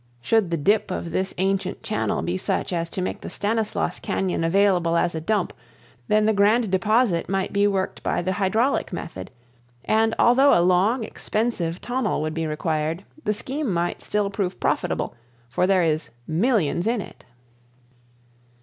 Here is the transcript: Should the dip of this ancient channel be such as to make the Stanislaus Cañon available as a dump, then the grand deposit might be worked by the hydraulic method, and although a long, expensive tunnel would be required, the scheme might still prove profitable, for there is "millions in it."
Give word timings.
Should 0.19 0.49
the 0.49 0.57
dip 0.57 0.89
of 0.89 1.11
this 1.11 1.31
ancient 1.37 1.83
channel 1.83 2.23
be 2.23 2.35
such 2.35 2.73
as 2.73 2.89
to 2.89 3.03
make 3.03 3.21
the 3.21 3.29
Stanislaus 3.29 3.99
Cañon 3.99 4.43
available 4.43 4.97
as 4.97 5.13
a 5.13 5.21
dump, 5.21 5.53
then 6.07 6.25
the 6.25 6.33
grand 6.33 6.71
deposit 6.71 7.29
might 7.29 7.53
be 7.53 7.67
worked 7.67 8.01
by 8.01 8.23
the 8.23 8.31
hydraulic 8.33 8.91
method, 8.91 9.29
and 9.85 10.15
although 10.17 10.57
a 10.59 10.63
long, 10.65 11.03
expensive 11.03 11.81
tunnel 11.81 12.19
would 12.23 12.33
be 12.33 12.47
required, 12.47 13.05
the 13.25 13.33
scheme 13.35 13.71
might 13.71 14.01
still 14.01 14.31
prove 14.31 14.59
profitable, 14.59 15.13
for 15.47 15.67
there 15.67 15.83
is 15.83 16.09
"millions 16.27 16.87
in 16.87 16.99
it." 16.99 17.23